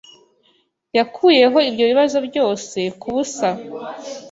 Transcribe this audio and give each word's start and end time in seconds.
Yakuyeho 0.97 1.57
ibyo 1.69 1.85
bibazo 1.91 2.17
byose 2.27 2.79
kubusa. 3.01 3.49